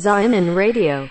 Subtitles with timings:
[0.00, 1.08] Zion Radio.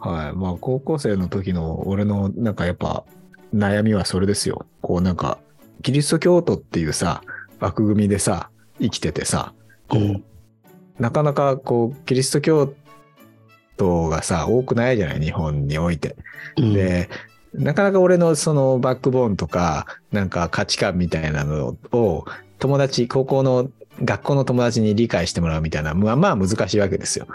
[0.00, 0.32] はい。
[0.36, 3.04] まあ、高校生の時の俺のなんかやっぱ
[3.54, 4.64] 悩みはそれですよ。
[4.80, 5.38] こうなんか、
[5.82, 7.22] キリスト教徒っていうさ、
[7.60, 8.50] 枠組みでさ、
[8.80, 9.52] 生きててさ、
[9.88, 10.24] こう、うん
[10.98, 12.74] なかなかこう、キリスト教
[13.76, 15.20] 徒がさ、多くないじゃない？
[15.20, 16.16] 日本において。
[16.56, 17.08] うんで、
[17.54, 22.24] なかなか俺のそのバックボーンとか、なんか価値観みたいなのを
[22.58, 23.70] 友達、高校の
[24.02, 27.26] 学校の友達に理解してもらうみたいな、まあまあ難しいわけですよ。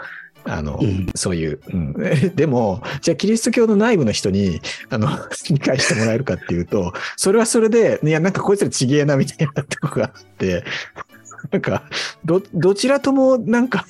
[0.46, 1.94] あの、うんそういう、うん。
[2.36, 4.60] でも、じゃあキリスト教の内部の人に、
[4.90, 5.08] あの、
[5.50, 10.64] 理解してもらえるかっていうと、それはそれで、いや、なんかこいつらちげえなみたいなとこがあって、
[11.50, 11.84] なんか、
[12.24, 13.86] ど、どちらともなんか、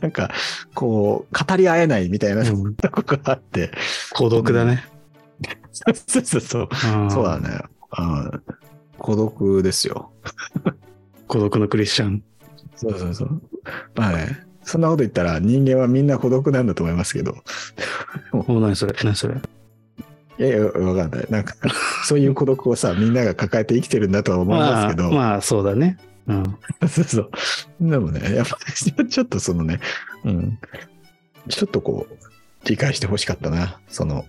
[0.00, 0.30] なんか、
[0.74, 3.70] こう、語り合えないみたいなうんとこがあって、
[4.12, 4.84] 孤独だね。
[5.72, 6.68] そうそうそう。
[7.02, 7.60] うんそうだね。
[7.98, 8.42] うん。
[8.98, 10.10] 孤独ですよ。
[11.26, 12.22] 孤独のクリスチャン。
[12.76, 13.42] そうそうそう。
[13.94, 17.36] まあね、そんなこと言ったら人間はみんな孤独なんだと思いますけど。
[18.32, 18.94] お何それ？
[19.02, 19.34] 何それ？
[20.38, 21.26] いやいや、わかんない。
[21.30, 21.54] なんか、
[22.04, 25.04] そういう孤独をさ、 みんなが抱えて生きてるんだとは思いますけど。
[25.04, 25.98] まあ、まあ、そうだね。
[26.26, 26.44] うん。
[26.88, 27.30] そうそう。
[27.80, 28.58] でもね、やっぱ
[29.02, 29.80] りちょっとそのね、
[30.24, 30.58] うん。
[31.48, 32.16] ちょっとこう、
[32.68, 33.80] 理解してほしかったな。
[33.88, 34.26] その、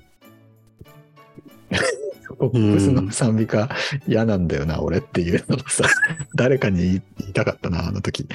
[2.39, 3.69] ポップスの賛美歌
[4.07, 5.85] 嫌なんだよな、俺っていうのをさ、
[6.35, 8.27] 誰かに言いたかったな、あの時。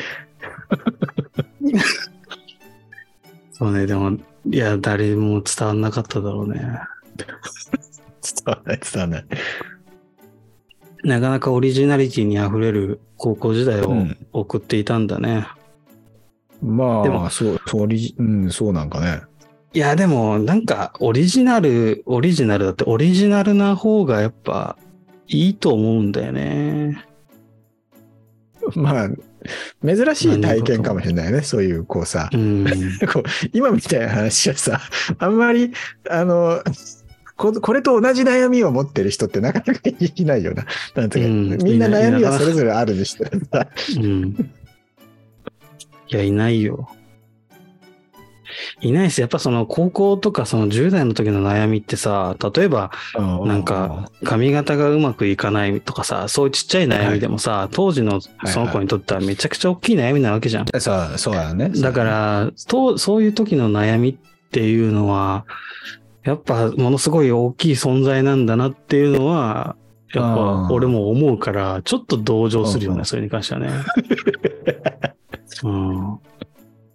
[3.52, 4.18] そうね、でも、
[4.50, 6.58] いや、誰も伝わんなかっただろうね。
[6.58, 7.28] 伝
[8.46, 9.24] わらない、伝わらない。
[11.04, 15.46] なかなかオリジナリティに溢れる高校時代をうん送っていたんだね。
[16.60, 19.22] までもあ、そう、そう、オリジうん、そうなんかね。
[19.74, 24.76] いや、でも、なんか、オリジナル、オリジナルだって、オリジナルな方がやっぱ
[25.28, 27.04] いいと思うんだよね。
[28.74, 29.08] まあ、
[29.84, 31.40] 珍しい体験かもしれないね。
[31.40, 32.66] そういう、こうさ、うん。
[33.12, 34.80] こう今みたいな話はさ、
[35.18, 35.72] あんまり、
[36.10, 36.62] あの、
[37.36, 40.66] ここれと同じ悩みを持ってる人ってなかなかいないよな。
[40.94, 43.66] なんていうみんな悩みはそれぞれあるにしてさ。
[43.96, 44.50] うん。
[46.08, 46.88] いや、いないよ。
[48.82, 49.20] いないです。
[49.20, 60.66] やっぱその高校とかその10代の時の悩みってさ、例えばなんか髪型がうまくいかないとかさ、そういうちっちゃい悩みでもさ、当時のその子にとってはめちゃくちゃ大きい悩みなわけじゃん。
[60.80, 61.70] そう、そうだね。
[61.70, 65.46] だから、と、そういう時の悩みっていうのは、
[66.24, 69.76] やっぱものすごい大きい存在なんだなっていうのは、
[70.12, 73.70] やっぱ俺も思うから、ちょっと同情するよね、それに関してはね。
[75.62, 76.18] うん。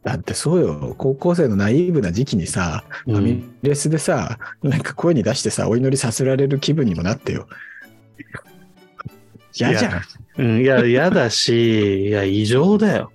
[0.03, 7.47] だってそうよ、高校生のナイーブな時期にさ、うんファミレスでさ、なんか声に出してさ、お祈りさせられる気分にもなってよ。
[9.53, 10.01] 嫌じゃん。
[10.37, 13.11] うん、いや、嫌だし、いや、異常だよ。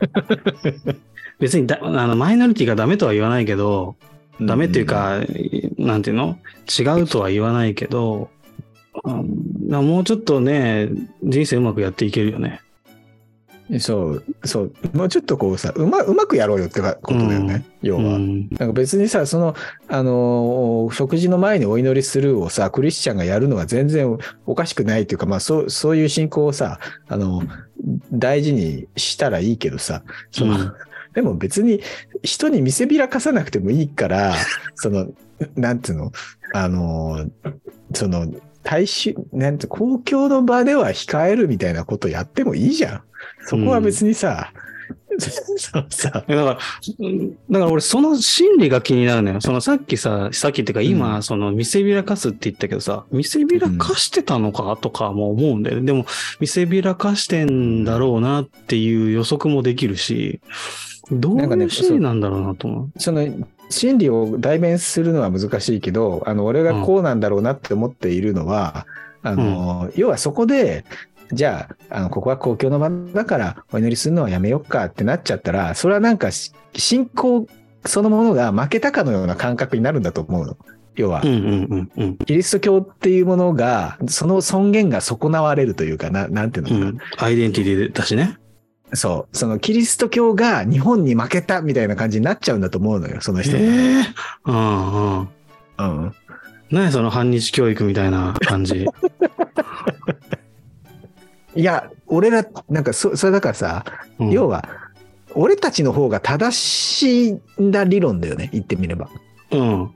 [1.38, 3.96] 別にだ、あの、マイノリティがダメとは言わないけど、
[4.40, 5.20] ダメっていうか、
[5.78, 6.38] なんていうの？
[6.68, 8.30] 違うとは言わないけど、
[9.04, 10.88] うんもうちょっとね、
[11.22, 12.60] 人生うまくやっていけるよね。
[13.70, 13.80] うん。
[13.80, 14.72] そう、そう。
[14.92, 18.02] もうちょっとこうさ、うまうまくやろうよってことだよね、要は。
[18.16, 19.54] うんなんか別にさ、その、
[19.88, 24.16] あのー食事の前にお祈りするをさ、クリスチャンがやるのは全然
[24.46, 26.78] おかしくないっていうか、まあそう、そういう信仰をさ、
[27.08, 27.42] あの、
[28.12, 30.72] 大事にしたらいいけどさ、その、うん
[31.16, 31.80] でも別に
[32.22, 34.34] 人に見せびらかさなくてもいいから、
[34.74, 35.08] その、
[35.54, 36.12] なんていうの、
[36.52, 37.30] あの、
[37.94, 38.26] その、
[38.66, 43.02] 大衆、なんて、公共の場では控えるみたいなことやってもいいじゃん。
[43.46, 44.52] そこは別にさ、
[45.20, 46.58] そうさ、だから、
[46.98, 49.40] うんだから俺その心理が気になるのよ。
[49.40, 55.86] そのさっきさ、さっきっていうか今、うんその見せびらかすって言ったけどさ、見せびらかしてたのかとかも思うんだよね。
[55.86, 56.04] でも、
[56.40, 60.40] 見せびらかしてんだろうなっていう予測もできるし、
[61.12, 63.00] どういう心理なんだろうなと思う。
[63.00, 63.24] その
[63.68, 68.86] 心理を代弁するのは難しいけど、あの、俺がこうなんだろうなって思っているのは、
[69.22, 70.84] あの、要はそこで、
[71.32, 77.46] じゃあ、あの、ここは公共の場だからお祈りするのはやめよっかってなっちゃったら、それはなんかし信仰
[77.84, 80.56] そのものが負けたかのような感覚になるんだと思うの。
[80.94, 82.16] 要はうん、うんうんうん。
[82.18, 86.86] キリスト教っていうものが、その尊厳が損なわれるというか、ななんていうのかな。
[86.86, 88.38] うん、アイデンティティだしね。
[88.92, 89.36] そう。
[89.36, 93.58] そのキリスト教が日本に負けたみたいな感じになっちゃうんだと思うのよ、そのえ人が。
[93.58, 94.04] え
[94.44, 95.28] うんうん。
[95.78, 96.14] うん。
[96.70, 98.86] 何その反日教育みたいな感じ？
[101.54, 103.84] いや、俺ら、なんかそ、それだからさ、
[104.18, 104.68] うん要は、
[105.34, 109.08] 俺たちの方が正しいんだ理論だよね、言ってみれば。
[109.50, 109.90] うん。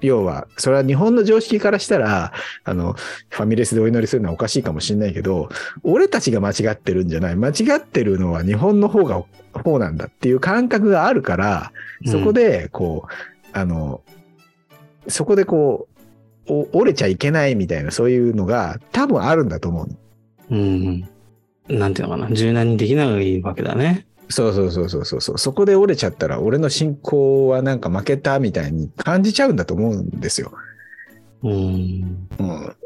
[0.00, 2.32] 要は、それは日本の常識からしたら、
[2.64, 2.94] あの、
[3.30, 5.48] ファミレスでお祈りするのはおかしいかもしれないけど、
[5.82, 7.36] 俺たちが間違ってるんじゃない。
[7.36, 11.72] 間違ってるのは日本の方が、方なんだっていう感覚があるから、
[12.06, 14.02] そこで、こう、あの、
[15.08, 15.88] そこでこ
[16.48, 19.94] う、お折れちゃいけないみたいな、そういうのが多分あるんだと思うの。
[20.50, 21.08] うん。
[21.68, 22.34] なんていうのかな。
[22.34, 24.06] 柔軟にできないわけだね。
[24.28, 25.38] そうそうそうそうそうそう。
[25.38, 30.52] そこで折れちゃったら、俺の信仰はなんか負けたみたいに感じちゃうんだと思うんですよ。
[31.42, 32.28] うん。
[32.38, 32.76] うん。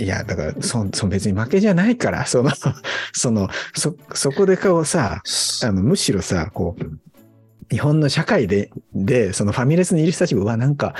[0.00, 2.50] いや、だから、そ、そ別に負けじゃないから、その、
[3.12, 5.22] その、そ、そこでこうさ、
[5.62, 6.84] あの、むしろさ、こう、
[7.70, 10.94] 日本の社会で、で、そのファミレスにいる人たちが、うわ、なんか、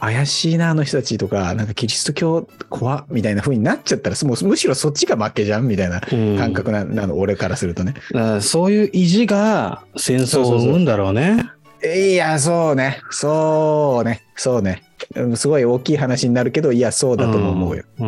[0.00, 7.94] 怪しいな、あの人たちとか、なんかキリスト教怖っみたいな風になっちゃったら、もうむしろそっちが負けじゃんみたいなうん感覚な,、なの、俺からするとね。
[8.40, 11.50] そういう意地が戦争を生むんだろうね。
[11.84, 13.00] いや、そうね。
[13.10, 14.22] そうね。
[14.36, 14.82] そうね。
[15.14, 17.84] うんすごい大きい話になるけど、いや、そうだとも思うよ。
[17.98, 18.06] う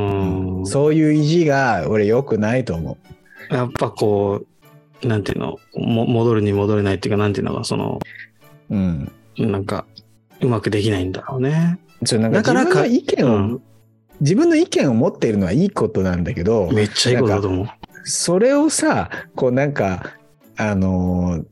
[0.62, 0.66] ん。
[0.66, 2.98] そういう意地が、俺良くないと思
[3.50, 3.54] う。
[3.54, 4.42] やっぱこ
[5.02, 8.00] う、なんていうの、も戻るに戻れないっていうか、なんていうのか、その、
[8.70, 9.12] うん。
[9.38, 9.86] なんか、
[10.40, 11.78] うまくできないんだろうね。
[12.02, 13.62] だからか自分の意見を、うん
[14.20, 17.68] 自分の意見を持っているのはいいことなんだけど、めっちゃいいことだと思う。
[18.04, 20.12] それをさ、こうなんか、
[20.56, 21.44] あのー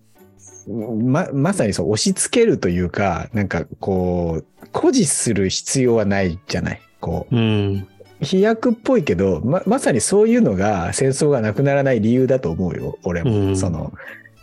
[1.02, 6.80] ま、まさにそう押し付けるというか、なんかこう、誇示する必要はないじゃない。
[7.00, 7.88] こう、うん。
[8.20, 13.30] 飛躍っぽいけど、ま、まさにそういうのが戦争がなくならない理由だと思うよ、俺も。
[13.30, 13.92] うんその、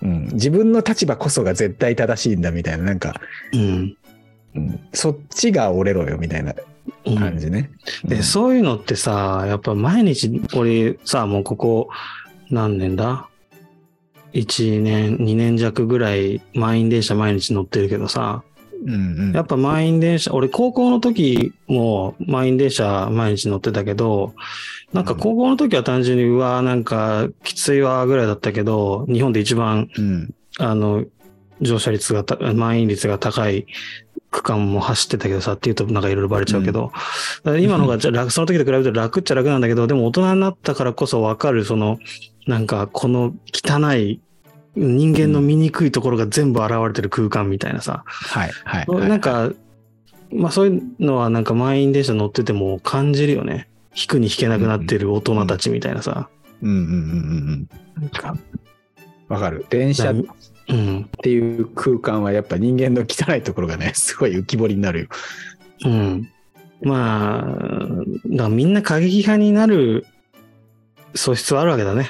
[0.01, 3.21] うん、自分の立場こそが絶対正しいんだみたいな、なんか、
[3.53, 3.97] うん。
[4.55, 6.53] うん、そっちが折れろよみたいな
[7.05, 7.17] うん。
[7.17, 7.71] 感じね。
[8.03, 11.89] で、そういうのってさ、やっぱ毎日、俺さ、もうここ
[12.49, 13.29] 何年だ
[14.33, 18.43] ?1 年、2年弱ぐらい満員電車毎日乗ってるけどさ、
[18.85, 24.33] うんうん、やっぱ満員電車、俺高校の時も満員電車毎日乗ってたけど、
[24.93, 31.03] なんか高校の時は単純に、うわ、なんかきついわぐらいだったけど、日本で一番、うん、あの、
[31.61, 33.65] 乗車率がた、満員率が高い
[34.35, 36.91] 区間も走ってたけどさ、っていうとなんかいろいろバレちゃうけど、
[37.43, 41.99] だから今のがじゃ 楽、その時と比べると楽っちゃ楽なんだけど、でも大人になったからこそわかる、その、
[42.45, 44.19] なんかこの汚い、
[44.75, 48.85] 人間の醜いところが全部現れてる空間みたいなさ、はい、はい。
[48.85, 49.51] はいなん、か、
[50.33, 53.69] まあそういうのはなんか満員電車乗ってても感じるよね。
[53.95, 56.27] 引くに引けなくなってる大人たちみたいなさ。
[56.61, 58.01] うんうんうんうんうん。
[58.01, 58.35] なんか、
[59.29, 59.65] わかる。
[59.69, 60.15] 電車っ
[60.69, 61.09] うん。
[61.21, 65.07] ていう空間はやっぱ人間の汚いところがね、 すごい浮き彫りになるよ。
[65.85, 66.29] うん。
[66.81, 67.85] まあ、
[68.25, 70.05] だみんな過激派になる
[71.15, 72.09] 素質はあるわけだね。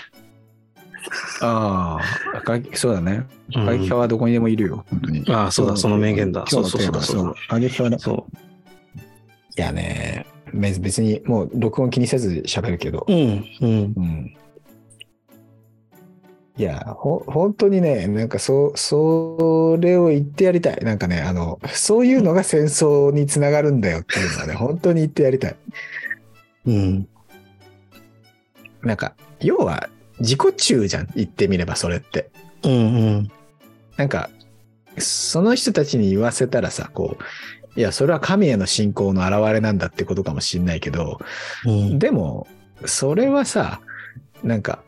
[1.42, 2.00] あ
[2.34, 3.28] あ、過激そうだね。
[3.56, 5.24] うん過激派はどこにでもいるよ、本当に。
[5.30, 6.46] ああ、そうだ、その名言だ。
[6.52, 7.02] 今そうそうそうだ。
[7.02, 8.00] そう過激派だ。
[8.00, 8.26] そ
[9.58, 13.14] いやね、別別にもう録音気にせず喋るけどう。。
[13.14, 13.94] うん、うん。
[13.96, 14.38] うん。
[16.58, 20.78] いや、ほ、本当にね、なんかそう、それを言ってやりたい。
[20.84, 25.56] なんかね、あの、そういうのが戦争につながるんだよっていうのはね、 本当に言ってやりたい。
[26.68, 27.08] うん。
[28.84, 32.30] なんか、要は自己中じゃん、言ってみればそれって。
[32.64, 32.76] うん、う
[33.18, 33.32] ん。
[33.98, 34.30] なんか、
[34.98, 41.20] その人たちに言わせたらさ、こう、いや、それは神への信仰の表れなんだってことかもしんないけど、
[41.66, 42.00] うん。
[42.00, 42.48] でも、
[42.86, 43.82] それはさ、
[44.42, 44.82] なんか、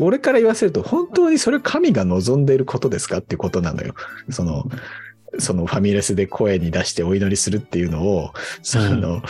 [0.00, 3.94] 俺から言わせると、本当にそれ神が望んでいることですかってことなのよ。
[4.30, 4.64] その、
[5.38, 9.22] そのファミレスで声に出してお祈りするっていうのを、その、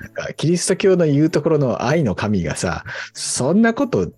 [0.00, 4.10] なんかキリスト教の言うところの愛の神がさ、そんなこと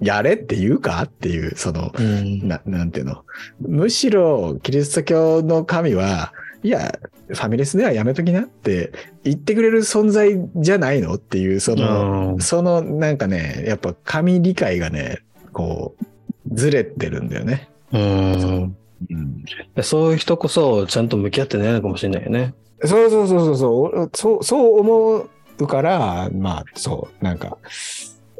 [0.00, 2.48] やれって言うかっていう、その、うん。
[2.48, 3.24] ななんていうの。
[3.60, 6.32] むしろ、キリスト教の神は、
[6.64, 8.90] いや、ファミレスではやめときなって
[9.22, 15.18] 言ってくれる存在じゃないのっていう、その、うんそのなんかね、やっぱ神理解がね、
[15.52, 17.68] こう、ずれてるんだよね。
[17.92, 18.76] うん。
[19.10, 22.54] うん、そういう人こそ、ちゃんと向き合ってないのかもしれないよね。
[22.82, 25.28] そうそうそうそうそうおそう、そう思
[25.58, 27.58] うから、まあ、そう、なんか、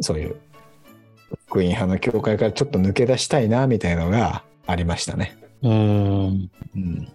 [0.00, 0.36] そういう、
[1.46, 5.36] 福音派の教会からちょっと抜け出したいな、みたいなのがありましたね。
[5.60, 6.50] うん。
[6.74, 7.08] うん